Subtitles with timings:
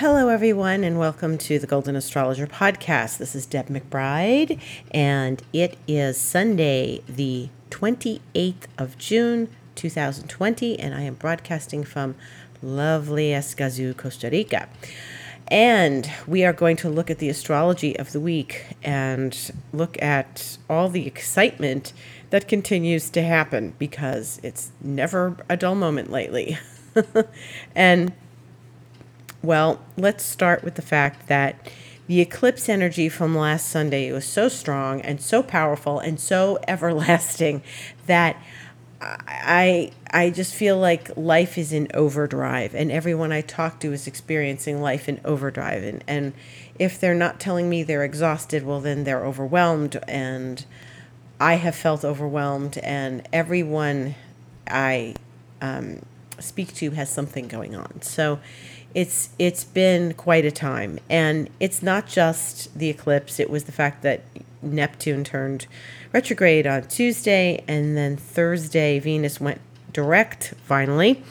[0.00, 3.18] Hello, everyone, and welcome to the Golden Astrologer podcast.
[3.18, 4.60] This is Deb McBride,
[4.92, 12.14] and it is Sunday, the 28th of June, 2020, and I am broadcasting from
[12.62, 14.68] lovely Escazú, Costa Rica.
[15.48, 20.58] And we are going to look at the astrology of the week and look at
[20.70, 21.92] all the excitement
[22.30, 26.56] that continues to happen because it's never a dull moment lately.
[27.74, 28.12] and
[29.42, 31.70] well, let's start with the fact that
[32.06, 37.62] the eclipse energy from last Sunday was so strong and so powerful and so everlasting
[38.06, 38.36] that
[39.00, 44.08] I I just feel like life is in overdrive and everyone I talk to is
[44.08, 46.32] experiencing life in overdrive and, and
[46.80, 50.64] if they're not telling me they're exhausted, well then they're overwhelmed and
[51.40, 54.16] I have felt overwhelmed and everyone
[54.66, 55.14] I
[55.60, 56.02] um,
[56.40, 58.02] speak to has something going on.
[58.02, 58.40] So
[58.94, 60.98] it's it's been quite a time.
[61.08, 64.22] And it's not just the eclipse it was the fact that
[64.60, 65.66] neptune turned
[66.12, 69.60] retrograde on tuesday and then thursday venus went
[69.92, 71.22] direct finally.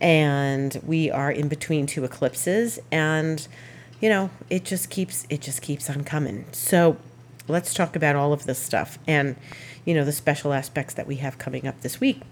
[0.00, 3.46] And we are in between two eclipses and
[4.00, 6.44] you know it just keeps it just keeps on coming.
[6.52, 6.96] So
[7.48, 9.36] let's talk about all of this stuff and
[9.84, 12.22] you know the special aspects that we have coming up this week.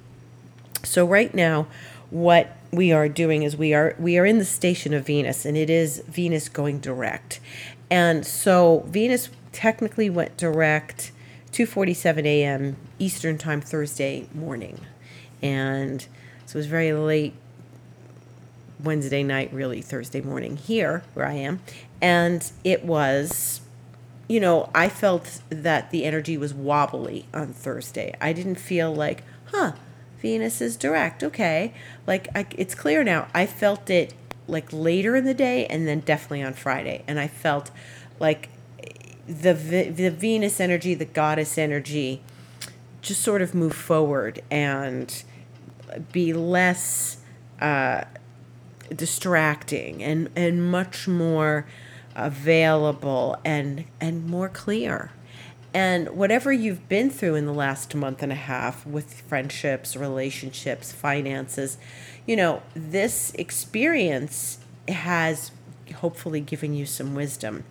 [0.82, 1.66] So right now
[2.10, 5.56] what we are doing is we are we are in the station of Venus and
[5.56, 7.40] it is Venus going direct.
[7.90, 11.12] And so Venus technically went direct
[11.52, 12.76] 2:47 a.m.
[12.98, 14.80] Eastern Time Thursday morning.
[15.42, 16.02] And
[16.46, 17.34] so it was very late
[18.82, 21.60] Wednesday night, really Thursday morning here where I am.
[22.00, 23.60] And it was
[24.28, 28.14] you know, I felt that the energy was wobbly on Thursday.
[28.20, 29.72] I didn't feel like, huh,
[30.20, 31.22] Venus is direct.
[31.22, 31.72] Okay.
[32.06, 33.28] Like I, it's clear now.
[33.34, 34.14] I felt it
[34.46, 37.04] like later in the day and then definitely on Friday.
[37.06, 37.70] And I felt
[38.18, 38.48] like
[39.26, 42.22] the the Venus energy, the goddess energy
[43.02, 45.22] just sort of move forward and
[46.12, 47.18] be less
[47.60, 48.04] uh,
[48.94, 51.66] distracting and and much more
[52.14, 55.12] available and and more clear
[55.72, 60.92] and whatever you've been through in the last month and a half with friendships, relationships,
[60.92, 61.78] finances,
[62.26, 65.52] you know, this experience has
[65.96, 67.64] hopefully given you some wisdom.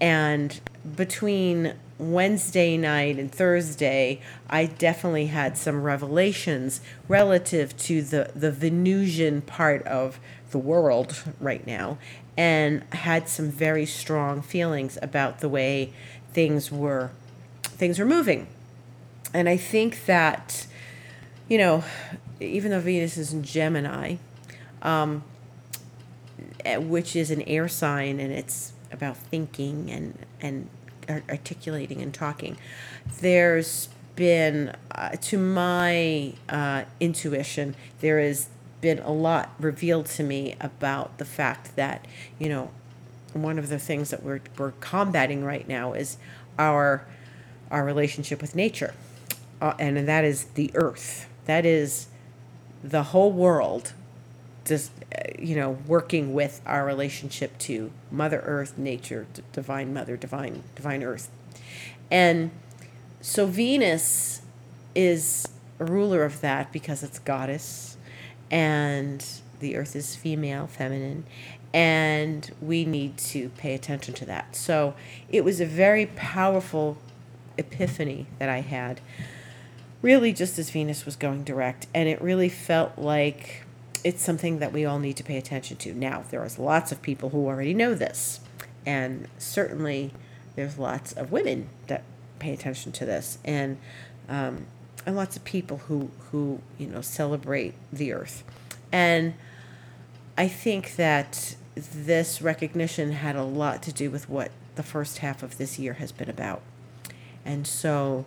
[0.00, 0.60] And
[0.96, 9.42] between Wednesday night and Thursday, I definitely had some revelations relative to the, the Venusian
[9.42, 10.18] part of
[10.50, 11.98] the world right now
[12.36, 15.92] and had some very strong feelings about the way
[16.32, 17.10] things were
[17.80, 18.46] things are moving.
[19.32, 20.66] And I think that,
[21.48, 21.82] you know,
[22.38, 24.16] even though Venus is in Gemini,
[24.82, 25.24] um,
[26.62, 30.68] eh, which is an air sign and it's about thinking and, and
[31.30, 32.58] articulating and talking,
[33.22, 38.50] there's been, uh, to my uh, intuition, there has
[38.82, 42.06] been a lot revealed to me about the fact that,
[42.38, 42.70] you know,
[43.32, 46.18] one of the things that we're, we're combating right now is
[46.58, 47.06] our
[47.70, 48.94] our relationship with nature.
[49.60, 51.28] Uh, and that is the earth.
[51.44, 52.08] That is
[52.82, 53.92] the whole world
[54.64, 60.16] just uh, you know working with our relationship to mother earth nature d- divine mother
[60.16, 61.30] divine divine earth
[62.10, 62.50] and
[63.20, 64.42] so venus
[64.94, 65.48] is
[65.78, 67.96] a ruler of that because it's goddess
[68.50, 69.26] and
[69.60, 71.24] the earth is female feminine
[71.72, 74.94] and we need to pay attention to that so
[75.30, 76.96] it was a very powerful
[77.60, 79.00] epiphany that I had,
[80.02, 81.86] really just as Venus was going direct.
[81.94, 83.64] And it really felt like
[84.02, 85.94] it's something that we all need to pay attention to.
[85.94, 88.40] Now, there is lots of people who already know this,
[88.86, 90.12] and certainly
[90.56, 92.02] there's lots of women that
[92.38, 93.78] pay attention to this, and
[94.28, 94.66] um,
[95.06, 98.42] and lots of people who who you know celebrate the earth,
[98.90, 99.34] and
[100.36, 105.42] I think that this recognition had a lot to do with what the first half
[105.42, 106.62] of this year has been about.
[107.44, 108.24] And so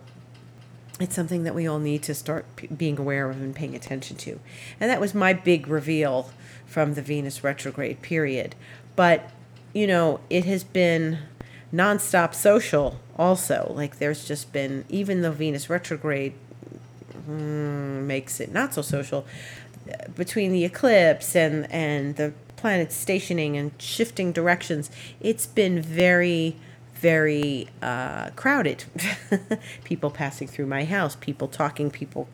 [1.00, 4.16] it's something that we all need to start p- being aware of and paying attention
[4.18, 4.38] to.
[4.80, 6.30] And that was my big reveal
[6.66, 8.54] from the Venus retrograde period.
[8.96, 9.30] But,
[9.72, 11.18] you know, it has been
[11.72, 13.72] nonstop social also.
[13.74, 16.34] Like there's just been, even though Venus retrograde
[17.28, 19.26] mm, makes it not so social,
[20.14, 24.90] between the eclipse and, and the planets stationing and shifting directions,
[25.20, 26.56] it's been very
[26.94, 28.84] very uh, crowded.
[29.84, 32.28] people passing through my house, people talking, people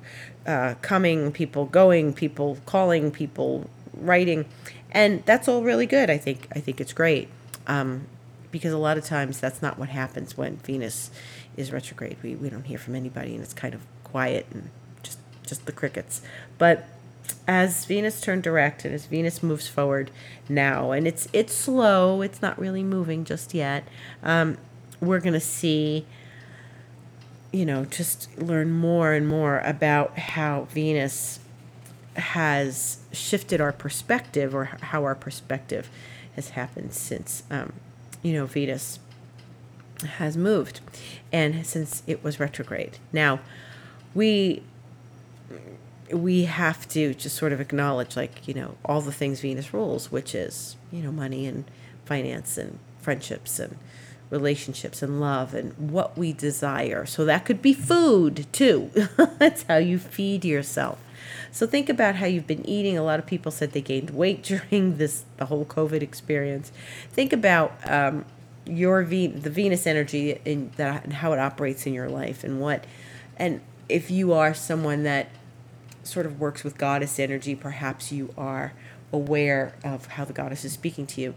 [0.47, 4.47] uh, coming, people going, people calling, people writing.
[4.93, 6.11] and that's all really good.
[6.11, 7.29] I think I think it's great
[7.67, 8.07] um,
[8.51, 11.11] because a lot of times that's not what happens when Venus
[11.57, 12.17] is retrograde.
[12.23, 14.71] We we don't hear from anybody, and it's kind of quiet and
[15.03, 16.23] just just the crickets.
[16.59, 16.87] But
[17.51, 20.13] as Venus turned direct and as Venus moves forward
[20.49, 23.83] now, and it's it's slow, it's not really moving just yet.
[24.23, 24.57] Um,
[25.01, 26.07] we're gonna see
[27.53, 31.41] you know, just learn more and more about how Venus
[32.15, 35.91] has shifted our perspective or how our perspective
[36.37, 37.73] has happened since, um,
[38.23, 39.01] you know, Venus
[40.19, 40.79] has moved
[41.33, 42.99] and since it was retrograde.
[43.13, 43.41] Now,
[44.15, 44.63] we
[46.13, 50.11] we have to just sort of acknowledge like you know all the things venus rules
[50.11, 51.65] which is you know money and
[52.05, 53.77] finance and friendships and
[54.31, 57.05] relationships and love and what we desire.
[57.05, 58.91] So that could be food too.
[59.39, 60.99] That's how you feed yourself.
[61.53, 62.97] So think about how you've been eating.
[62.97, 66.71] A lot of people said they gained weight during this the whole COVID experience.
[67.13, 68.25] Think about um,
[68.65, 72.61] your v the Venus energy in that and how it operates in your life and
[72.61, 72.85] what
[73.37, 75.29] and if you are someone that
[76.11, 78.73] sort of works with goddess energy, perhaps you are
[79.13, 81.35] aware of how the goddess is speaking to you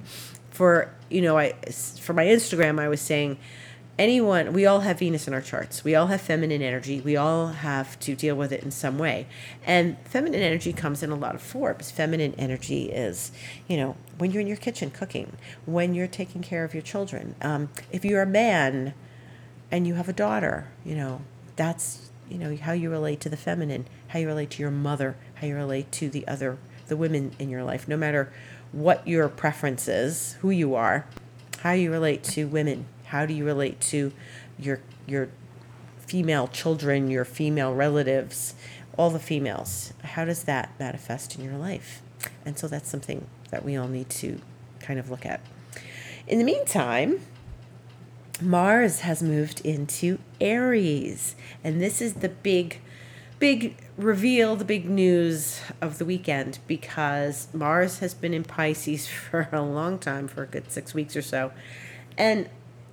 [0.54, 1.54] for you know I
[2.00, 3.40] for my Instagram I was saying
[3.98, 5.84] anyone we all have Venus in our charts.
[5.84, 7.02] We all have feminine energy.
[7.02, 9.28] We all have to deal with it in some way.
[9.66, 11.92] And feminine energy comes in a lot of forms.
[11.92, 13.32] Feminine energy is,
[13.68, 15.34] you know, when you're in your kitchen cooking,
[15.66, 17.36] when you're taking care of your children.
[17.42, 18.94] Um, if you're a man
[19.72, 21.22] and you have a daughter, you know,
[21.56, 25.16] that's you know how you relate to the feminine, how you relate to your mother,
[25.36, 28.32] how you relate to the other the women in your life, no matter
[28.72, 31.06] what your preference is, who you are,
[31.60, 34.12] how you relate to women, how do you relate to
[34.60, 35.30] your your
[36.00, 38.56] female children, your female relatives,
[38.98, 39.94] all the females.
[40.04, 42.02] How does that manifest in your life?
[42.46, 44.40] And so that's something that we all need to
[44.80, 45.42] kind of look at.
[46.28, 47.20] In the meantime,
[48.44, 52.80] Mars has moved into Aries, and this is the big
[53.40, 59.50] big reveal, the big news of the weekend because Mars has been in Pisces for
[59.52, 61.52] a long time, for a good six weeks or so.
[62.18, 62.50] And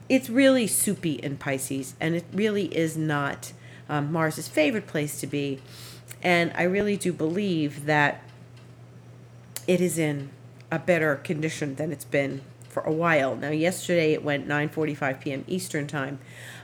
[0.08, 3.52] it's really soupy in Pisces, and it really is not
[3.88, 5.60] um, Mars's favorite place to be.
[6.22, 8.22] And I really do believe that
[9.66, 10.30] it is in
[10.70, 13.36] a better condition than it's been for a while.
[13.36, 15.44] Now, yesterday it went 9:45 p.m.
[15.46, 16.18] Eastern time,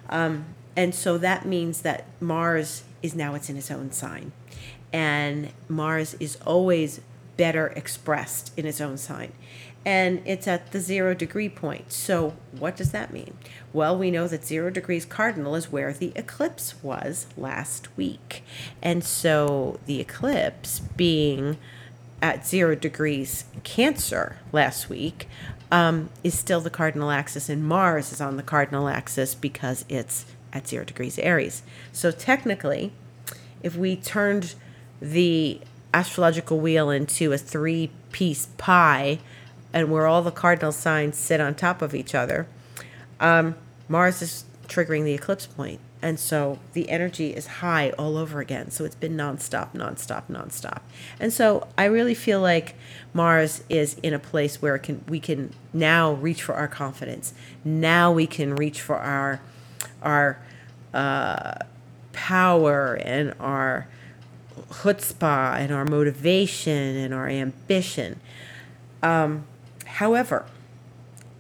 [0.09, 4.33] um, and so that means that Mars is now it's in its own sign.
[4.93, 7.01] And Mars is always
[7.37, 9.33] better expressed in its own sign.
[9.85, 11.93] And it's at the zero degree point.
[11.93, 13.39] So, what does that mean?
[13.73, 18.43] Well, we know that zero degrees cardinal is where the eclipse was last week.
[18.83, 21.57] And so, the eclipse being
[22.21, 25.29] at zero degrees Cancer last week
[25.71, 30.27] um, is still the cardinal axis, and Mars is on the cardinal axis because it's
[30.53, 31.63] at zero degrees Aries.
[31.93, 32.93] So technically,
[33.63, 34.55] if we turned
[35.01, 35.61] the
[35.93, 39.19] astrological wheel into a three piece pie
[39.73, 42.47] and where all the cardinal signs sit on top of each other,
[43.21, 43.55] um,
[43.89, 45.81] Mars is triggering the eclipse point.
[46.03, 48.71] And so the energy is high all over again.
[48.71, 50.81] So it's been nonstop, nonstop, nonstop.
[51.19, 52.75] And so I really feel like
[53.15, 57.33] Mars is in a place where can we can now reach for our confidence.
[57.65, 59.41] Now we can reach for our
[60.03, 60.39] our
[60.93, 61.55] uh,
[62.13, 63.89] power and our
[64.71, 68.21] chutzpah and our motivation and our ambition.
[69.03, 69.47] Um,
[69.87, 70.47] however,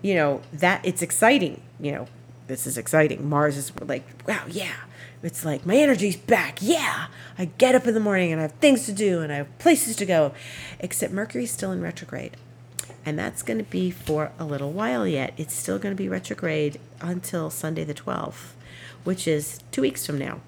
[0.03, 1.61] you know that it's exciting.
[1.79, 2.09] You know,
[2.47, 3.29] this is exciting.
[3.29, 4.75] Mars is like, wow, yeah.
[5.23, 6.59] It's like my energy's back.
[6.61, 7.07] Yeah,
[7.39, 9.59] I get up in the morning and I have things to do and I have
[9.59, 10.33] places to go.
[10.79, 12.37] Except Mercury's still in retrograde.
[13.05, 15.33] And that's going to be for a little while yet.
[15.37, 18.55] It's still going to be retrograde until Sunday the 12th
[19.07, 20.41] which is two weeks from now.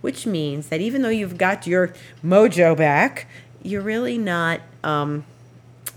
[0.00, 1.92] Which means that even though you've got your
[2.24, 3.26] mojo back,
[3.62, 5.26] you're really not um,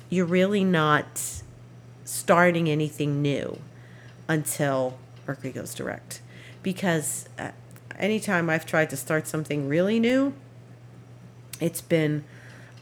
[0.10, 1.42] you're really not
[2.04, 3.60] starting anything new
[4.28, 6.22] until Mercury goes direct.
[6.62, 7.52] Because uh,
[7.98, 10.34] anytime I've tried to start something really new,
[11.60, 12.24] it's been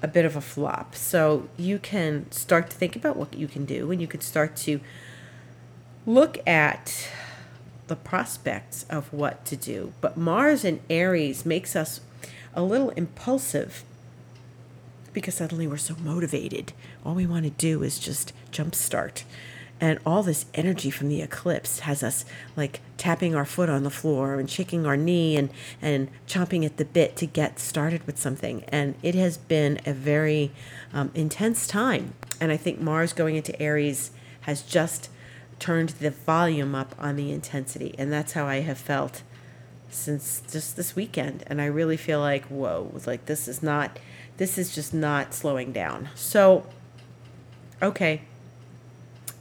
[0.02, 0.96] a bit of a flop.
[0.96, 4.56] So you can start to think about what you can do, and you can start
[4.58, 4.80] to
[6.06, 7.10] look at
[7.88, 9.94] the prospects of what to do.
[10.02, 12.02] But Mars in Aries makes us
[12.54, 13.84] a little impulsive
[15.14, 16.74] because suddenly we're so motivated.
[17.06, 19.24] All we want to do is just jumpstart.
[19.82, 22.24] And all this energy from the eclipse has us
[22.56, 25.50] like tapping our foot on the floor and shaking our knee and
[25.82, 28.64] and chomping at the bit to get started with something.
[28.66, 30.52] And it has been a very
[30.94, 32.14] um, intense time.
[32.40, 34.12] And i think mars going into aries
[34.42, 35.10] has just
[35.58, 37.96] turned the volume up on the intensity.
[37.98, 39.24] And that's how i have felt
[39.90, 41.44] since just this weekend.
[41.48, 43.98] And i really feel like whoa like this is not
[44.38, 46.10] this is just not slowing down.
[46.14, 46.68] So
[47.82, 48.22] okay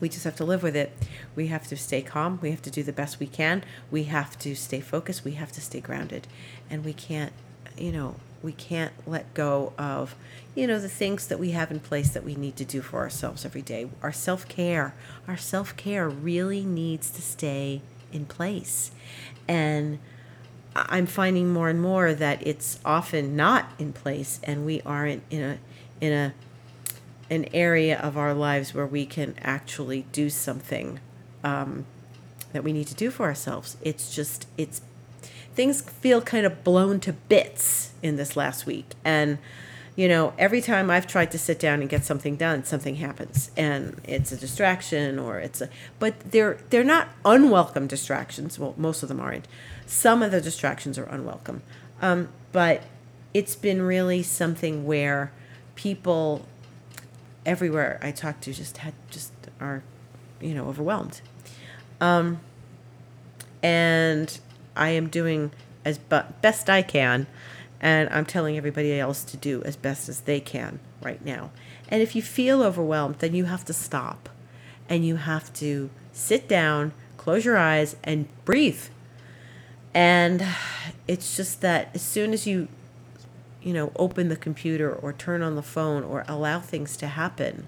[0.01, 0.93] we just have to live with it.
[1.37, 2.39] We have to stay calm.
[2.43, 3.63] We have to do the best we can.
[3.91, 5.25] We have to stay focused.
[5.25, 6.27] We have to stay grounded.
[6.69, 7.33] And we can't,
[7.77, 10.15] you know, we can't let go of,
[10.55, 13.01] you know, the things that we have in place that we need to do for
[13.01, 13.91] ourselves every day.
[14.03, 14.95] Our self care,
[15.29, 18.91] our self care really needs to stay in place.
[19.47, 19.99] And
[20.75, 25.43] I'm finding more and more that it's often not in place, and we aren't in
[25.43, 25.59] a
[26.01, 26.35] in a
[27.31, 31.01] an area of our lives where we can actually do something
[31.45, 31.87] um,
[32.53, 33.77] that we need to do for ourselves.
[33.83, 34.83] It's just, it's,
[35.55, 38.87] things feel kind of blown to bits in this last week.
[39.05, 39.39] And,
[39.97, 43.51] you know, every time I've tried to sit down and get something done, something happens,
[43.57, 45.69] and it's a distraction, or it's a.
[45.99, 48.59] But they're they're not unwelcome distractions.
[48.59, 49.47] Well, most of them aren't.
[49.87, 51.63] Some of the distractions are unwelcome,
[52.01, 52.85] um, but
[53.35, 55.33] it's been really something where
[55.75, 56.47] people
[57.47, 59.83] everywhere I talk to just had just are,
[60.41, 61.21] you know, overwhelmed.
[62.01, 62.41] Um,
[63.63, 64.39] and
[64.77, 65.53] I am doing
[65.85, 67.27] as best I can,
[67.81, 71.51] and I'm telling everybody else to do as best as they can right now.
[71.89, 74.29] And if you feel overwhelmed, then you have to stop,
[74.89, 78.85] and you have to sit down, close your eyes, and breathe.
[79.93, 80.47] And
[81.09, 82.69] it's just that as soon as you
[83.63, 87.67] you know, open the computer or turn on the phone or allow things to happen,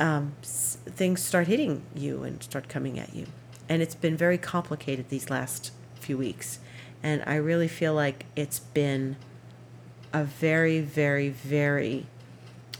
[0.00, 3.26] um, things start hitting you and start coming at you.
[3.68, 6.58] And it's been very complicated these last few weeks.
[7.02, 9.16] And I really feel like it's been
[10.12, 12.06] a very, very, very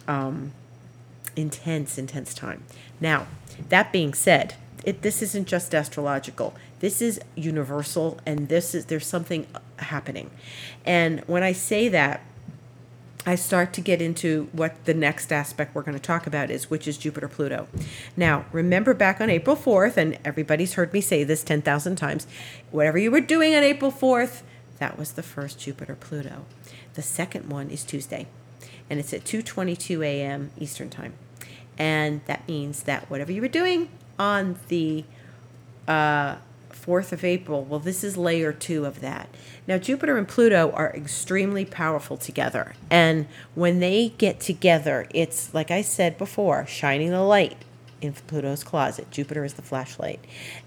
[0.08, 0.52] um,
[1.36, 2.64] intense, intense time.
[3.00, 3.26] Now,
[3.68, 6.54] that being said, it, this isn't just astrological.
[6.80, 9.46] This is universal, and this is there's something
[9.78, 10.30] happening.
[10.84, 12.22] And when I say that,
[13.26, 16.68] I start to get into what the next aspect we're going to talk about is,
[16.68, 17.68] which is Jupiter Pluto.
[18.18, 22.26] Now, remember back on April 4th, and everybody's heard me say this 10,000 times
[22.70, 24.42] whatever you were doing on April 4th,
[24.78, 26.44] that was the first Jupiter Pluto.
[26.92, 28.26] The second one is Tuesday,
[28.90, 30.50] and it's at 2:22 a.m.
[30.58, 31.14] Eastern Time.
[31.78, 35.04] And that means that whatever you were doing on the
[35.88, 36.36] uh,
[36.72, 37.64] 4th of April.
[37.64, 39.28] Well, this is layer two of that.
[39.66, 42.74] Now, Jupiter and Pluto are extremely powerful together.
[42.90, 47.56] And when they get together, it's like I said before, shining the light
[48.00, 49.10] in Pluto's closet.
[49.10, 50.20] Jupiter is the flashlight.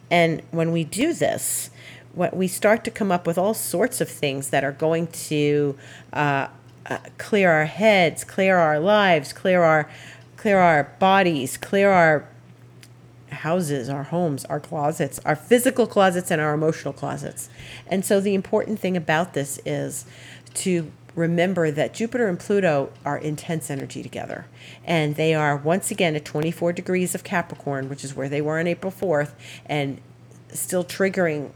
[0.10, 1.70] And when we do this,
[2.14, 5.78] what we start to come up with all sorts of things that are going to
[6.14, 6.48] uh,
[6.88, 9.90] uh, clear our heads, clear our lives, clear our
[10.36, 12.28] clear our bodies, clear our
[13.30, 17.50] houses, our homes, our closets, our physical closets, and our emotional closets.
[17.88, 20.06] And so the important thing about this is
[20.56, 24.46] to remember that Jupiter and Pluto are intense energy together.
[24.86, 28.60] And they are once again at 24 degrees of Capricorn, which is where they were
[28.60, 29.32] on April 4th,
[29.66, 30.00] and
[30.54, 31.52] still triggering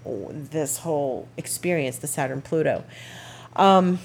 [0.50, 2.84] this whole experience, the Saturn Pluto.
[3.56, 4.00] Um,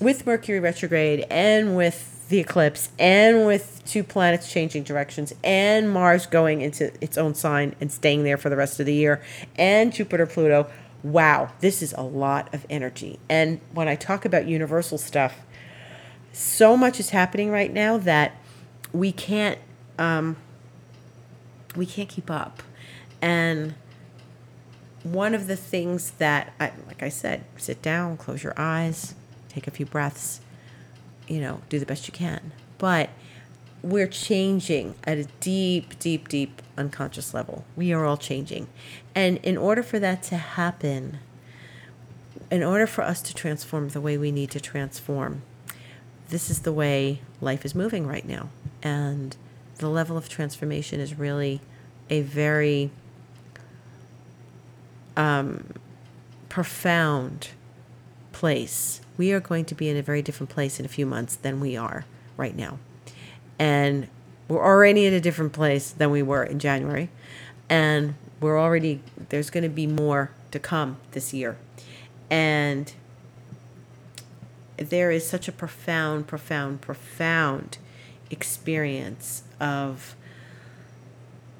[0.00, 6.26] with Mercury retrograde and with the eclipse and with two planets changing directions and Mars
[6.26, 9.22] going into its own sign and staying there for the rest of the year
[9.56, 10.66] and Jupiter Pluto
[11.02, 13.18] wow this is a lot of energy.
[13.28, 15.40] And when I talk about universal stuff
[16.32, 18.32] so much is happening right now that
[18.92, 19.58] we can't
[19.98, 20.36] um,
[21.76, 22.62] we can't keep up.
[23.22, 23.74] And
[25.02, 29.14] one of the things that I, like I said sit down close your eyes
[29.48, 30.40] take a few breaths
[31.28, 32.52] you know, do the best you can.
[32.78, 33.10] But
[33.82, 37.64] we're changing at a deep, deep, deep unconscious level.
[37.76, 38.68] We are all changing.
[39.14, 41.18] And in order for that to happen,
[42.50, 45.42] in order for us to transform the way we need to transform,
[46.28, 48.48] this is the way life is moving right now.
[48.82, 49.36] And
[49.78, 51.60] the level of transformation is really
[52.08, 52.90] a very
[55.16, 55.74] um,
[56.48, 57.48] profound
[58.32, 61.36] place we are going to be in a very different place in a few months
[61.36, 62.04] than we are
[62.36, 62.78] right now.
[63.58, 64.08] And
[64.48, 67.08] we're already in a different place than we were in January.
[67.68, 71.56] And we're already, there's going to be more to come this year.
[72.30, 72.92] And
[74.76, 77.78] there is such a profound, profound, profound
[78.30, 80.16] experience of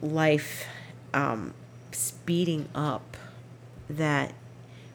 [0.03, 0.67] life
[1.13, 1.55] um,
[1.93, 3.17] speeding up
[3.89, 4.33] that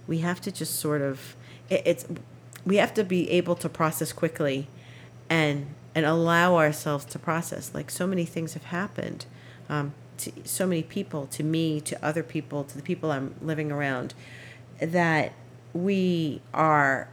[0.07, 1.35] we have to just sort of
[1.69, 2.05] it, it's
[2.69, 4.67] we have to be able to process quickly
[5.29, 7.71] and and allow ourselves to process.
[7.73, 9.25] Like so many things have happened
[9.67, 13.71] um, to so many people to me to other people to the people i'm living
[13.71, 14.13] around
[14.79, 15.33] that
[15.73, 17.07] we are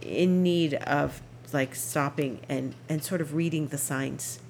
[0.00, 1.20] in need of
[1.52, 4.40] like stopping and and sort of reading the signs.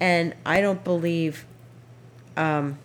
[0.00, 1.44] And i don't believe
[2.36, 2.78] um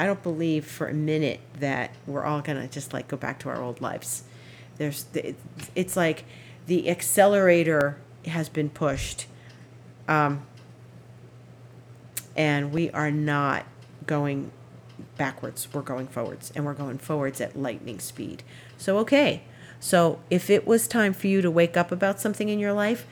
[0.00, 3.48] i don't believe for a minute that we're all gonna just like go back to
[3.48, 4.22] our old lives
[4.76, 5.06] there's
[5.74, 6.24] it's like
[6.66, 9.26] the accelerator has been pushed
[10.08, 10.46] um
[12.36, 13.64] and we are not
[14.06, 14.50] going
[15.16, 18.42] backwards we're going forwards and we're going forwards at lightning speed.
[18.76, 19.42] So okay.
[19.80, 23.06] So if it was time for you to wake up about something in your life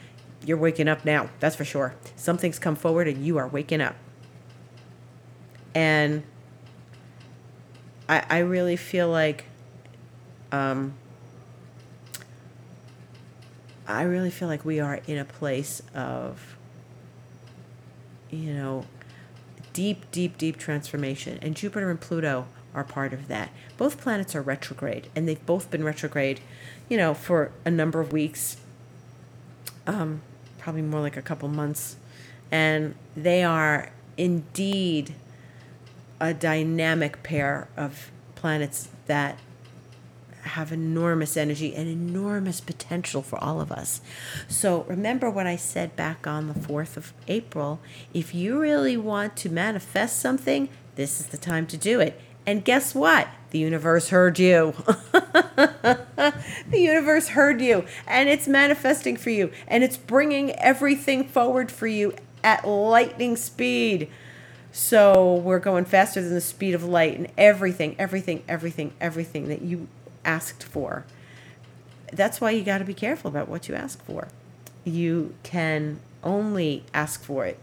[0.45, 1.95] you're waking up now that's for sure.
[2.15, 3.95] Something's come forward and you are waking up.
[5.73, 6.23] And
[8.09, 9.45] i i really feel like
[10.51, 10.93] um
[13.87, 16.57] i really feel like we are in a place of
[18.29, 18.85] you know
[19.73, 21.39] deep, deep, deep transformation.
[21.41, 23.49] And Jupiter and Pluto are part of that.
[23.77, 26.39] Both planets are retrograde, and they've both been retrograde,
[26.87, 28.57] you know, for a number of weeks,
[29.85, 30.21] um,
[30.59, 31.97] probably more like a couple months.
[32.51, 35.15] And they are indeed
[36.19, 39.39] a dynamic pair of planets that
[40.43, 44.01] have enormous energy and enormous potential for all of us.
[44.47, 47.79] So remember what I said back on the 4th of April.
[48.13, 52.19] If you really want to manifest something, this is the time to do it.
[52.45, 53.29] And guess what?
[53.51, 54.73] The universe heard you.
[55.13, 61.87] the universe heard you, and it's manifesting for you, and it's bringing everything forward for
[61.87, 64.09] you at lightning speed.
[64.71, 69.61] So we're going faster than the speed of light, and everything, everything, everything, everything that
[69.61, 69.87] you
[70.25, 71.05] asked for.
[72.11, 74.27] That's why you got to be careful about what you ask for.
[74.83, 77.59] You can only ask for it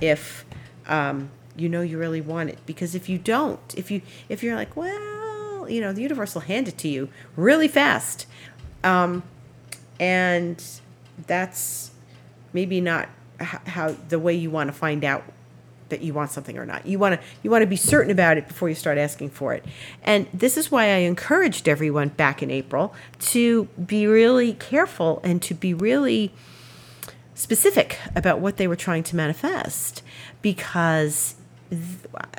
[0.00, 0.44] if
[0.86, 2.58] um, you know you really want it.
[2.66, 6.42] Because if you don't, if you if you're like, well, you know, the universe will
[6.42, 8.26] hand it to you really fast,
[8.82, 9.22] um,
[10.00, 10.62] and
[11.26, 11.92] that's
[12.52, 13.08] maybe not
[13.40, 15.24] how the way you want to find out
[15.92, 16.86] that you want something or not.
[16.86, 19.52] You want to you want to be certain about it before you start asking for
[19.54, 19.64] it.
[20.02, 25.40] And this is why I encouraged everyone back in April to be really careful and
[25.42, 26.32] to be really
[27.34, 30.02] specific about what they were trying to manifest
[30.42, 31.34] because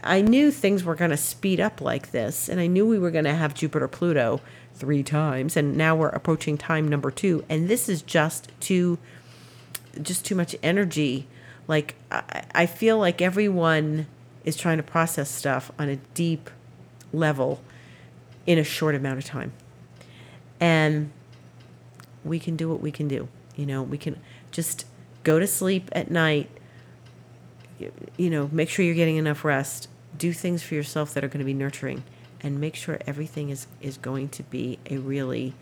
[0.03, 3.11] I knew things were going to speed up like this and I knew we were
[3.11, 4.41] going to have Jupiter Pluto
[4.75, 8.97] 3 times and now we're approaching time number 2 and this is just too
[10.01, 11.27] just too much energy
[11.67, 14.07] like I, I feel like everyone
[14.43, 16.49] is trying to process stuff on a deep
[17.11, 17.61] level
[18.45, 19.53] in a short amount of time.
[20.59, 21.11] And
[22.23, 23.83] we can do what we can do you know?
[23.83, 24.19] We can
[24.51, 24.85] just
[25.23, 26.49] go to sleep at night
[28.17, 31.39] you know make sure you're getting enough rest do things for yourself that are going
[31.39, 32.03] to be nurturing
[32.41, 35.53] and make sure everything is is going to be a really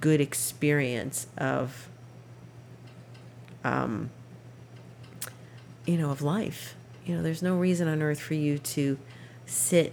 [0.00, 1.88] good experience of
[3.64, 4.10] um,
[5.86, 6.74] you know, of life.
[7.04, 8.98] You know, there's no reason on earth for you to
[9.46, 9.92] sit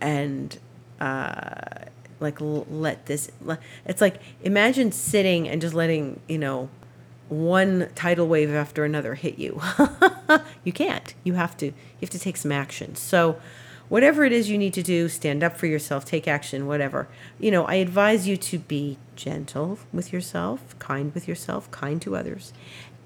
[0.00, 0.58] and
[1.00, 1.84] uh,
[2.20, 3.30] like let this.
[3.86, 6.68] It's like imagine sitting and just letting you know
[7.28, 9.60] one tidal wave after another hit you.
[10.64, 11.14] you can't.
[11.24, 11.66] You have to.
[11.66, 12.96] You have to take some action.
[12.96, 13.38] So
[13.88, 17.08] whatever it is you need to do, stand up for yourself, take action, whatever.
[17.38, 22.16] You know, I advise you to be gentle with yourself, kind with yourself, kind to
[22.16, 22.52] others,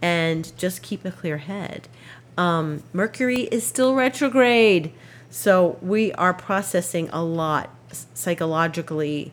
[0.02, 1.88] and just keep a clear head.
[2.36, 4.92] Um, Mercury is still retrograde,
[5.30, 7.70] so we are processing a lot
[8.14, 9.32] psychologically,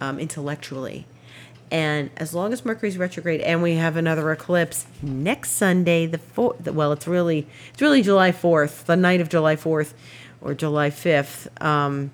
[0.00, 1.06] um, intellectually.
[1.70, 6.66] And as long as Mercury's retrograde, and we have another eclipse next Sunday, the fourth.
[6.68, 9.92] Well, it's really it's really July fourth, the night of July fourth,
[10.40, 11.48] or July fifth.
[11.60, 12.12] Um,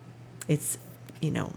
[0.48, 0.78] it's
[1.20, 1.52] you know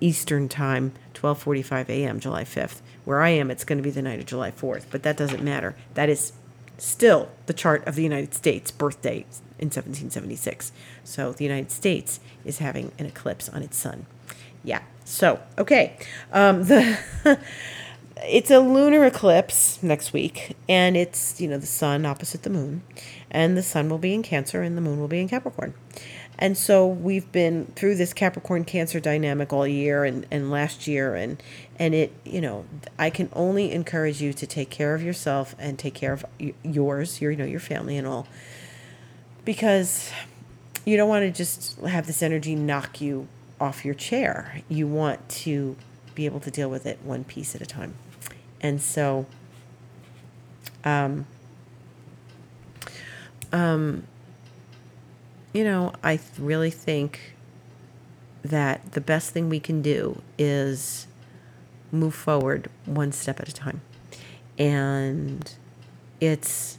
[0.00, 2.18] Eastern time, twelve forty five a.m.
[2.18, 2.80] July fifth.
[3.08, 5.42] Where I am, it's going to be the night of July 4th, but that doesn't
[5.42, 5.74] matter.
[5.94, 6.34] That is
[6.76, 9.24] still the chart of the United States birthday
[9.58, 10.72] in 1776.
[11.04, 14.04] So the United States is having an eclipse on its sun.
[14.62, 14.82] Yeah.
[15.06, 15.96] So, okay.
[16.34, 16.98] Um, the
[18.26, 22.82] it's a lunar eclipse next week and it's, you know, the sun opposite the moon
[23.30, 25.74] and the sun will be in Cancer and the moon will be in Capricorn.
[26.38, 31.14] And so we've been through this Capricorn Cancer dynamic all year and, and last year
[31.14, 31.42] and
[31.78, 32.64] and it you know
[32.98, 36.24] I can only encourage you to take care of yourself and take care of
[36.62, 38.28] yours your you know your family and all
[39.44, 40.12] because
[40.84, 43.28] you don't want to just have this energy knock you
[43.60, 44.62] off your chair.
[44.68, 45.76] You want to
[46.14, 47.94] be able to deal with it one piece at a time.
[48.60, 49.26] And so,
[50.84, 51.26] um,
[53.52, 54.04] um,
[55.52, 57.34] you know, I th- really think
[58.42, 61.06] that the best thing we can do is
[61.90, 63.80] move forward one step at a time.
[64.58, 65.50] And
[66.20, 66.78] it's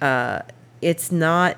[0.00, 0.42] uh,
[0.80, 1.56] it's not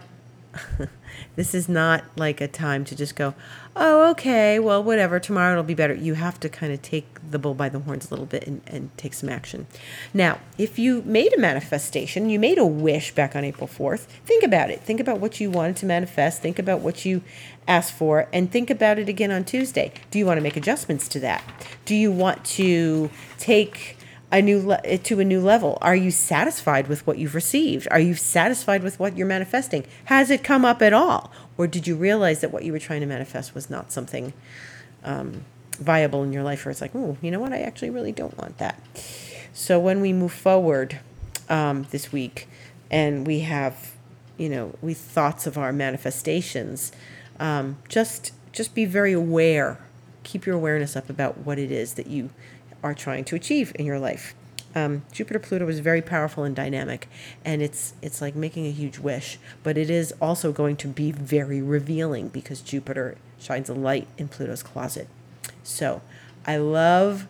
[1.36, 3.34] this is not like a time to just go,
[3.76, 5.94] oh, okay, well, whatever, tomorrow it'll be better.
[5.94, 8.62] You have to kind of take the bull by the horns a little bit and,
[8.66, 9.66] and take some action.
[10.14, 14.42] Now, if you made a manifestation, you made a wish back on April 4th, think
[14.42, 14.80] about it.
[14.80, 17.22] Think about what you wanted to manifest, think about what you
[17.68, 19.92] asked for, and think about it again on Tuesday.
[20.10, 21.42] Do you want to make adjustments to that?
[21.84, 23.95] Do you want to take
[24.32, 25.78] a new le- to a new level?
[25.80, 27.86] Are you satisfied with what you've received?
[27.90, 29.86] Are you satisfied with what you're manifesting?
[30.06, 33.00] Has it come up at all, or did you realize that what you were trying
[33.00, 34.32] to manifest was not something
[35.04, 35.44] um,
[35.78, 36.66] viable in your life?
[36.66, 37.52] Or it's like, oh, you know what?
[37.52, 38.80] I actually really don't want that.
[39.52, 41.00] So when we move forward
[41.48, 42.48] um, this week,
[42.90, 43.92] and we have,
[44.36, 46.92] you know, we thoughts of our manifestations,
[47.38, 49.78] um, just just be very aware.
[50.22, 52.30] Keep your awareness up about what it is that you
[52.86, 54.34] are trying to achieve in your life.
[54.74, 57.08] Um, Jupiter Pluto is very powerful and dynamic,
[57.44, 61.12] and it's it's like making a huge wish, but it is also going to be
[61.12, 65.08] very revealing because Jupiter shines a light in Pluto's closet.
[65.62, 66.02] So,
[66.46, 67.26] I love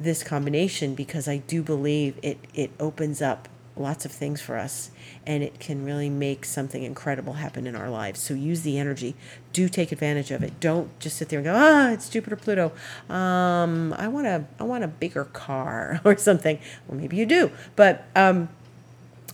[0.00, 4.90] this combination because I do believe it it opens up lots of things for us
[5.26, 8.20] and it can really make something incredible happen in our lives.
[8.20, 9.14] So use the energy.
[9.52, 10.60] Do take advantage of it.
[10.60, 12.72] Don't just sit there and go, ah, it's Jupiter Pluto.
[13.08, 16.58] Um, I want a I want a bigger car or something.
[16.86, 18.48] Well, maybe you do, but um,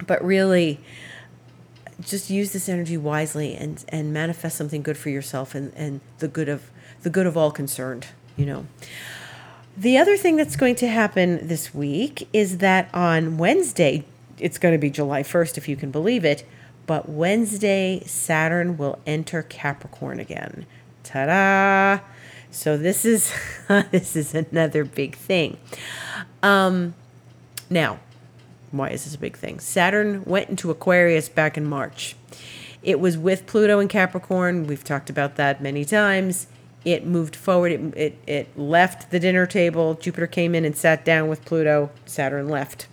[0.07, 0.81] but really,
[2.01, 6.29] just use this energy wisely and and manifest something good for yourself and and the
[6.29, 6.71] good of
[7.03, 8.09] the good of all concerned.
[8.37, 8.67] You know.
[9.77, 14.05] The other thing that's going to happen this week is that on Wednesday,
[14.41, 16.45] it's going to be July 1st, if you can believe it.
[16.87, 20.67] But Wednesday, Saturn will enter Capricorn again.
[21.03, 22.01] Ta da!
[22.51, 23.33] So this is
[23.91, 25.59] this is another big thing.
[26.43, 26.95] Um,
[27.69, 28.01] now,
[28.71, 29.61] why is this a big thing?
[29.61, 32.17] Saturn went into Aquarius back in March.
[32.83, 34.67] It was with Pluto and Capricorn.
[34.67, 36.47] We've talked about that many times.
[36.85, 37.73] It moved forward.
[37.73, 39.95] It, it, it left the dinner table.
[39.95, 41.91] Jupiter came in and sat down with Pluto.
[42.07, 42.87] Saturn left.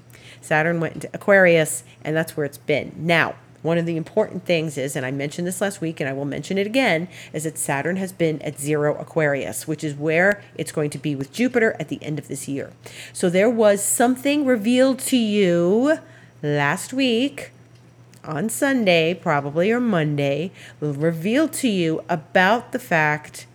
[0.46, 2.94] Saturn went into Aquarius, and that's where it's been.
[2.98, 6.14] Now, one of the important things is, and I mentioned this last week and I
[6.14, 10.44] will mention it again, is that Saturn has been at zero Aquarius, which is where
[10.56, 12.72] it's going to be with Jupiter at the end of this year.
[13.12, 15.98] So there was something revealed to you
[16.44, 17.52] last week
[18.24, 23.48] on Sunday, probably or Monday, revealed to you about the fact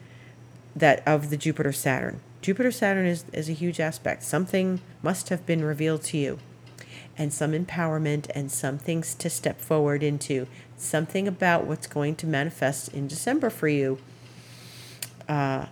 [0.74, 2.20] that of the Jupiter Saturn.
[2.42, 4.24] Jupiter Saturn is, is a huge aspect.
[4.24, 6.40] Something must have been revealed to you
[7.16, 10.46] and some empowerment and some things to step forward into.
[10.77, 13.99] Something about what's going to manifest in December for you
[15.29, 15.66] uh,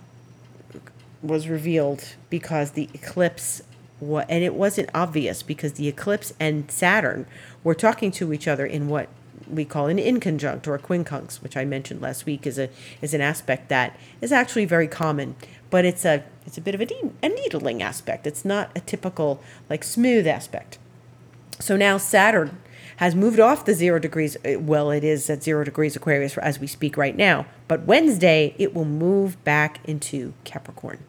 [1.21, 3.61] was revealed because the eclipse,
[3.99, 7.25] wa- and it wasn't obvious because the eclipse and Saturn
[7.63, 9.09] were talking to each other in what
[9.49, 12.69] we call an inconjunct or a quincunx, which I mentioned last week, is a
[13.01, 15.35] is an aspect that is actually very common,
[15.69, 18.27] but it's a it's a bit of a, de- a needling aspect.
[18.27, 20.77] It's not a typical like smooth aspect.
[21.59, 22.57] So now Saturn
[22.97, 24.37] has moved off the zero degrees.
[24.45, 27.45] uh, Well, it is at zero degrees Aquarius as we speak right now.
[27.67, 30.99] But Wednesday, it will move back into Capricorn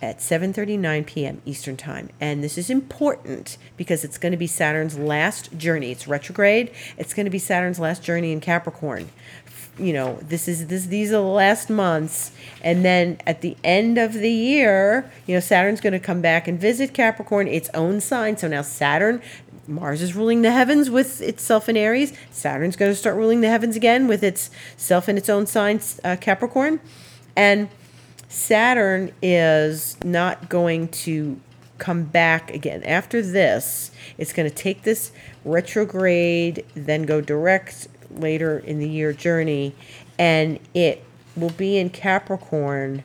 [0.00, 1.42] at 7:39 p.m.
[1.44, 2.10] Eastern Time.
[2.20, 5.90] And this is important because it's going to be Saturn's last journey.
[5.90, 6.70] It's retrograde.
[6.96, 9.08] It's going to be Saturn's last journey in Capricorn.
[9.78, 13.96] You know, this is this these are the last months and then at the end
[13.96, 18.00] of the year, you know, Saturn's going to come back and visit Capricorn, its own
[18.00, 18.36] sign.
[18.36, 19.22] So now Saturn
[19.68, 22.12] Mars is ruling the heavens with itself in Aries.
[22.30, 26.16] Saturn's going to start ruling the heavens again with itself in its own sign, uh,
[26.20, 26.80] Capricorn.
[27.36, 27.68] And
[28.28, 31.38] Saturn is not going to
[31.76, 32.82] come back again.
[32.82, 35.12] After this, it's going to take this
[35.44, 39.74] retrograde, then go direct later in the year journey,
[40.18, 41.04] and it
[41.36, 43.04] will be in Capricorn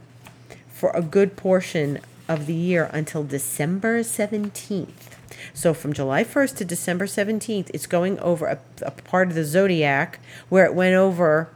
[0.69, 5.12] for a good portion of the year until December 17th.
[5.53, 9.43] So from July 1st to December 17th, it's going over a, a part of the
[9.43, 10.19] zodiac
[10.49, 11.49] where it went over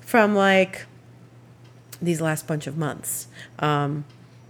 [0.00, 0.86] from like
[2.00, 3.28] these last bunch of months.
[3.58, 4.04] Um,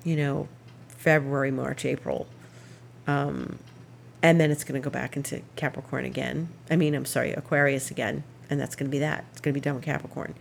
[0.04, 0.48] you know,
[0.88, 2.26] February, March, April.
[3.06, 3.58] Um,
[4.22, 6.48] and then it's going to go back into Capricorn again.
[6.70, 8.22] I mean, I'm sorry, Aquarius again.
[8.48, 9.24] And that's going to be that.
[9.32, 10.34] It's going to be done with Capricorn.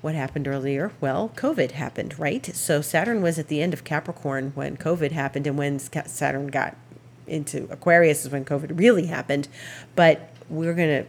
[0.00, 0.92] What happened earlier?
[1.00, 2.44] Well, COVID happened, right?
[2.54, 6.76] So Saturn was at the end of Capricorn when COVID happened, and when Saturn got
[7.28, 9.48] into Aquarius is when COVID really happened.
[9.94, 11.06] But we're going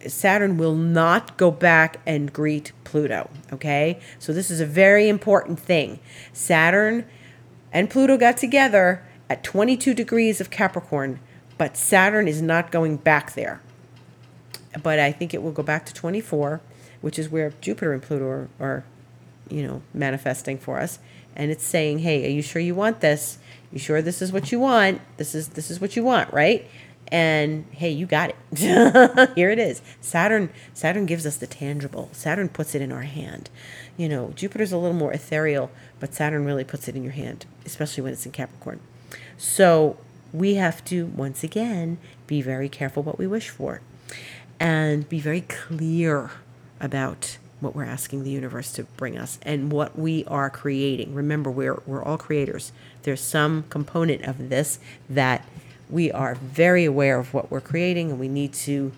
[0.00, 3.98] to, Saturn will not go back and greet Pluto, okay?
[4.18, 5.98] So this is a very important thing.
[6.32, 7.06] Saturn
[7.72, 11.18] and Pluto got together at 22 degrees of Capricorn,
[11.58, 13.60] but Saturn is not going back there.
[14.82, 16.60] But I think it will go back to 24
[17.04, 18.84] which is where Jupiter and Pluto are, are,
[19.50, 20.98] you know, manifesting for us.
[21.36, 23.36] And it's saying, hey, are you sure you want this?
[23.74, 25.00] You sure this is what you want?
[25.16, 26.64] This is this is what you want, right?
[27.08, 29.32] And hey, you got it.
[29.34, 29.82] Here it is.
[30.00, 32.08] Saturn Saturn gives us the tangible.
[32.12, 33.50] Saturn puts it in our hand.
[33.96, 37.46] You know, Jupiter's a little more ethereal, but Saturn really puts it in your hand,
[37.66, 38.78] especially when it's in Capricorn.
[39.36, 39.96] So
[40.32, 43.80] we have to once again be very careful what we wish for
[44.60, 46.30] and be very clear
[46.80, 51.14] about what we're asking the universe to bring us and what we are creating.
[51.14, 52.72] Remember, we're, we're all creators.
[53.02, 54.78] There's some component of this
[55.10, 55.44] that
[55.90, 58.92] we are very aware of what we're creating, and we need to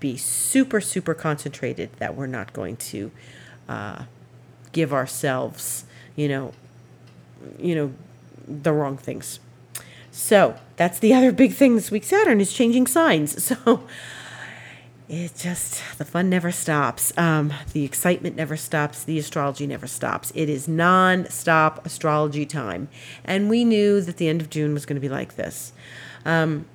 [0.00, 3.10] be super, super concentrated that we're not going to
[3.68, 4.04] uh,
[4.72, 5.84] give ourselves,
[6.16, 6.52] you know,
[7.58, 7.92] you know,
[8.46, 9.40] the wrong things.
[10.10, 12.04] So that's the other big thing this week.
[12.04, 13.52] Saturn is changing signs.
[13.56, 13.86] So
[15.08, 17.16] it just the fun never stops.
[17.16, 19.04] Um, the excitement never stops.
[19.04, 20.32] The astrology never stops.
[20.34, 22.88] It is non-stop astrology time.
[23.24, 25.72] And we knew that the end of june was going to be like this.
[26.24, 26.66] Um,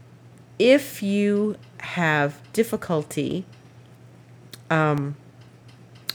[0.59, 3.45] if you have difficulty
[4.69, 5.15] um,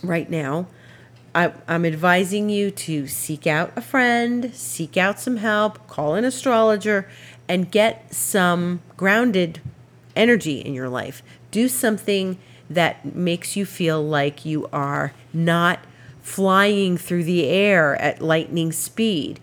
[0.03, 0.67] right now
[1.35, 6.25] I, i'm advising you to seek out a friend seek out some help call an
[6.25, 7.09] astrologer
[7.49, 9.61] and get some grounded
[10.17, 12.39] energy in your life do something
[12.71, 15.81] that makes you feel like you are not
[16.23, 19.41] flying through the air at lightning speed.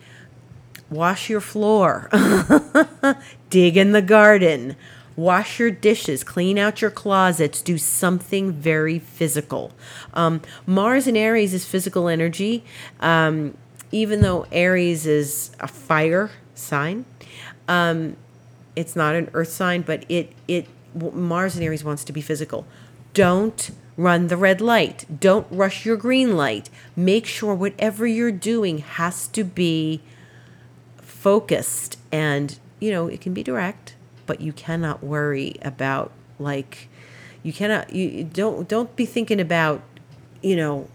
[0.89, 2.09] Wash your floor,
[3.49, 4.75] dig in the garden,
[5.15, 9.71] wash your dishes, clean out your closets, do something very physical.
[10.13, 12.63] Um, Mars in Aries is physical energy,
[12.99, 13.57] um,
[13.91, 17.05] even though Aries is a fire sign.
[17.67, 18.15] Um,
[18.75, 22.65] it's not an earth sign, but it it Mars and Aries wants to be physical.
[23.13, 25.05] Don't run the red light.
[25.19, 26.69] Don't rush your green light.
[26.95, 30.01] Make sure whatever you're doing has to be
[30.97, 36.89] focused and, you know, it can be direct, but you cannot worry about like
[37.43, 39.81] you cannot you don't don't be thinking about,
[40.41, 40.89] you know,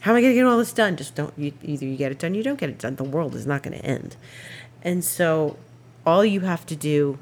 [0.00, 0.96] how am I going to get all this done?
[0.96, 2.96] Just don't you, either you get it done, you don't get it done.
[2.96, 4.16] The world is not going to end.
[4.82, 5.56] And so
[6.06, 7.18] all you have to do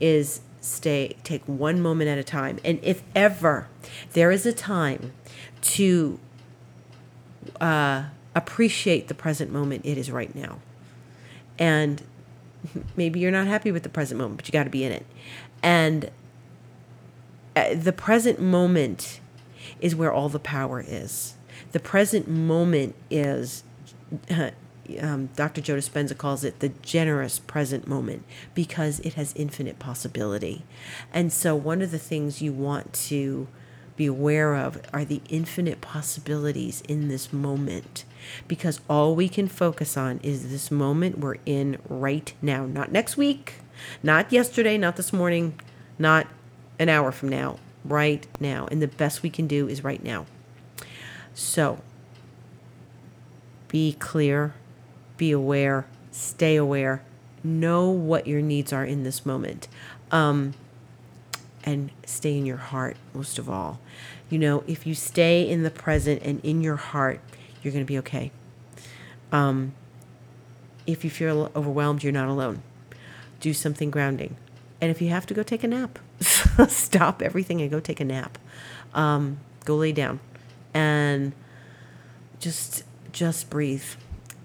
[0.00, 2.58] is stay take one moment at a time.
[2.64, 3.68] And if ever
[4.12, 5.12] there is a time
[5.60, 6.18] to
[7.60, 10.58] uh, appreciate the present moment it is right now.
[11.58, 12.02] And
[12.96, 15.06] maybe you're not happy with the present moment but you got to be in it.
[15.62, 16.10] And
[17.56, 19.20] uh, the present moment
[19.80, 21.34] is where all the power is.
[21.72, 23.64] The present moment is
[25.00, 25.60] um, Dr.
[25.60, 28.24] Joe Dispenza calls it the generous present moment
[28.54, 30.62] because it has infinite possibility.
[31.12, 33.48] And so, one of the things you want to
[33.96, 38.04] be aware of are the infinite possibilities in this moment
[38.46, 43.16] because all we can focus on is this moment we're in right now, not next
[43.16, 43.54] week,
[44.02, 45.60] not yesterday, not this morning,
[45.98, 46.28] not
[46.78, 48.68] an hour from now, right now.
[48.70, 50.26] And the best we can do is right now.
[51.34, 51.80] So,
[53.68, 54.54] be clear
[55.18, 57.02] be aware, stay aware,
[57.44, 59.68] know what your needs are in this moment.
[60.10, 60.54] Um,
[61.64, 63.78] and stay in your heart most of all.
[64.30, 67.20] You know, if you stay in the present and in your heart,
[67.62, 68.30] you're going to be okay.
[69.32, 69.74] Um,
[70.86, 72.62] if you feel overwhelmed, you're not alone.
[73.40, 74.36] Do something grounding.
[74.80, 75.98] And if you have to go take a nap,
[76.68, 78.38] stop everything and go take a nap.
[78.94, 80.20] Um, go lay down
[80.72, 81.32] and
[82.40, 83.84] just just breathe.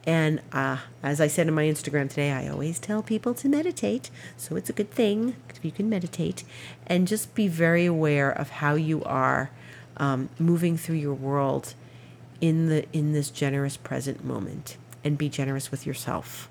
[0.05, 4.09] And uh, as I said in my Instagram today, I always tell people to meditate.
[4.35, 6.43] So it's a good thing if you can meditate.
[6.85, 9.49] And just be very aware of how you are
[9.97, 11.73] um, moving through your world
[12.41, 14.77] in the in this generous present moment.
[15.05, 16.49] And be generous with yourself.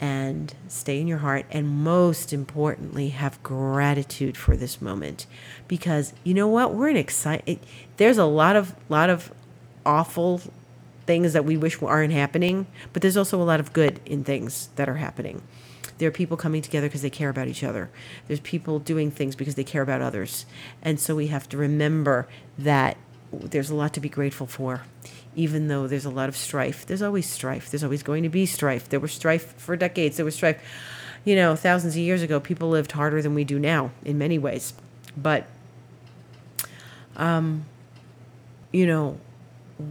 [0.00, 1.46] And stay in your heart.
[1.50, 5.26] And most importantly have gratitude for this moment.
[5.66, 6.74] Because you know what?
[6.74, 7.58] We're in excited
[7.96, 9.32] there's a lot of lot of
[9.84, 10.40] awful
[11.06, 14.68] things that we wish aren't happening, but there's also a lot of good in things
[14.76, 15.42] that are happening.
[15.98, 17.90] There are people coming together because they care about each other.
[18.26, 20.46] There's people doing things because they care about others.
[20.82, 22.26] And so we have to remember
[22.58, 22.96] that
[23.32, 24.82] there's a lot to be grateful for.
[25.34, 27.70] Even though there's a lot of strife, there's always strife.
[27.70, 28.88] There's always going to be strife.
[28.88, 30.16] There was strife for decades.
[30.16, 30.60] There was strife,
[31.24, 32.40] you know, thousands of years ago.
[32.40, 34.74] People lived harder than we do now in many ways.
[35.16, 35.46] But,
[37.16, 37.64] um,
[38.72, 39.18] you know,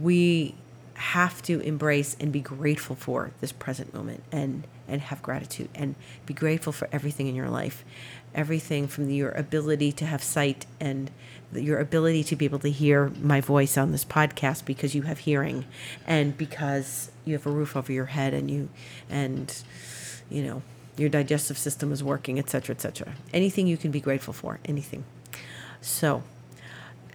[0.00, 0.54] we
[1.02, 5.96] have to embrace and be grateful for this present moment and and have gratitude and
[6.26, 7.84] be grateful for everything in your life.
[8.34, 11.10] Everything from your ability to have sight and
[11.52, 15.18] your ability to be able to hear my voice on this podcast because you have
[15.20, 15.64] hearing
[16.06, 18.68] and because you have a roof over your head and you
[19.10, 19.64] and
[20.30, 20.62] you know
[20.96, 25.04] your digestive system is working etc etc anything you can be grateful for anything.
[25.80, 26.22] So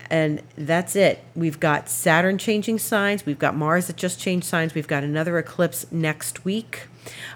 [0.10, 1.24] and that's it.
[1.36, 3.26] We've got Saturn changing signs.
[3.26, 4.74] We've got Mars that just changed signs.
[4.74, 6.88] We've got another eclipse next week,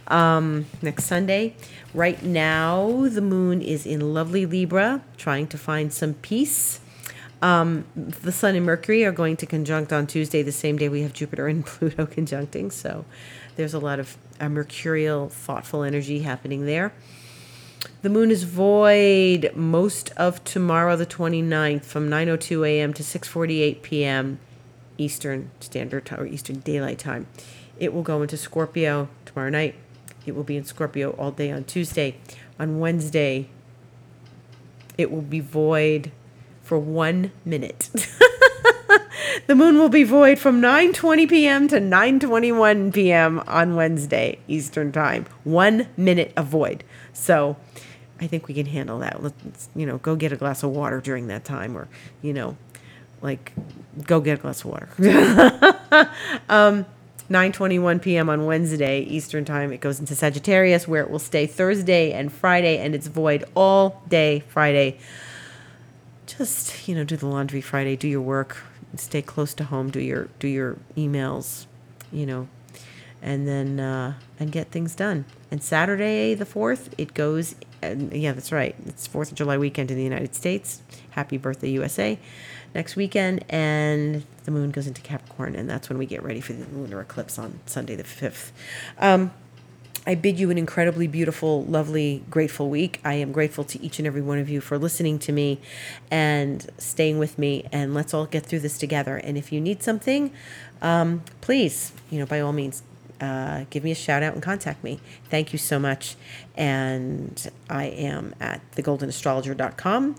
[0.07, 1.55] um, next Sunday.
[1.93, 6.79] Right now, the moon is in lovely Libra, trying to find some peace.
[7.41, 11.01] Um, the Sun and Mercury are going to conjunct on Tuesday, the same day we
[11.01, 12.71] have Jupiter and Pluto conjuncting.
[12.71, 13.05] So
[13.55, 16.93] there's a lot of a mercurial, thoughtful energy happening there.
[18.01, 22.93] The moon is void most of tomorrow, the 29th, from 9:02 a.m.
[22.95, 24.39] to 6:48 p.m.
[24.97, 27.27] Eastern Standard Time or Eastern Daylight Time.
[27.77, 29.75] It will go into Scorpio tomorrow night.
[30.25, 32.15] It will be in Scorpio all day on Tuesday.
[32.59, 33.49] On Wednesday,
[34.97, 36.11] it will be void
[36.63, 37.91] for one minute.
[39.45, 41.67] the moon will be void from 9:20 p.m.
[41.67, 43.43] to 9:21 p.m.
[43.45, 45.27] on Wednesday Eastern Time.
[45.43, 46.83] One minute of void.
[47.13, 47.57] So
[48.21, 49.21] I think we can handle that.
[49.21, 51.87] Let's, you know, go get a glass of water during that time or,
[52.21, 52.55] you know,
[53.21, 53.51] like
[54.03, 54.89] go get a glass of water.
[56.49, 56.85] um,
[57.29, 58.29] 9:21 p.m.
[58.29, 59.71] on Wednesday Eastern Time.
[59.71, 64.03] It goes into Sagittarius where it will stay Thursday and Friday and it's void all
[64.07, 64.99] day Friday.
[66.27, 68.57] Just, you know, do the laundry Friday, do your work,
[68.95, 71.65] stay close to home, do your do your emails,
[72.11, 72.47] you know,
[73.21, 75.25] and then uh, and get things done.
[75.49, 77.55] And Saturday the fourth, it goes.
[77.83, 78.75] Yeah, that's right.
[78.85, 80.81] It's Fourth of July weekend in the United States.
[81.11, 82.19] Happy birthday, USA!
[82.75, 86.53] Next weekend, and the moon goes into Capricorn, and that's when we get ready for
[86.53, 88.53] the lunar eclipse on Sunday the fifth.
[88.99, 89.31] Um,
[90.05, 92.99] I bid you an incredibly beautiful, lovely, grateful week.
[93.03, 95.59] I am grateful to each and every one of you for listening to me
[96.09, 97.67] and staying with me.
[97.71, 99.17] And let's all get through this together.
[99.17, 100.31] And if you need something,
[100.81, 102.81] um, please, you know, by all means,
[103.21, 104.99] uh, give me a shout out and contact me.
[105.29, 106.15] Thank you so much.
[106.55, 110.15] And I am at thegoldenastrologer.com.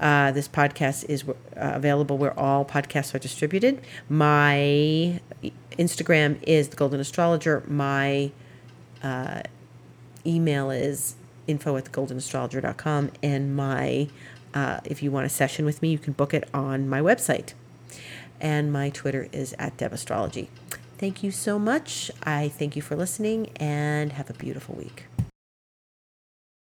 [0.00, 3.82] Uh, this podcast is uh, available where all podcasts are distributed.
[4.08, 5.20] My
[5.72, 7.62] Instagram is the Golden Astrologer.
[7.66, 8.32] My
[9.02, 9.42] uh,
[10.24, 11.16] email is
[11.46, 13.12] info at thegoldenastrologer.com.
[13.22, 14.08] And my,
[14.54, 17.52] uh, if you want a session with me, you can book it on my website.
[18.40, 20.48] And my Twitter is at Deb Astrology.
[20.98, 22.10] Thank you so much.
[22.22, 25.04] I thank you for listening and have a beautiful week.